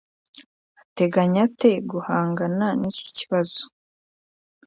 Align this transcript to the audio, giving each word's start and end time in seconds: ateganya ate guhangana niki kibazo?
ateganya 0.81 1.39
ate 1.47 1.71
guhangana 1.89 2.65
niki 2.79 3.07
kibazo? 3.17 3.61